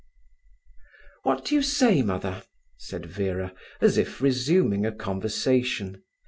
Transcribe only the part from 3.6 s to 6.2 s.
as if resuming a conversation.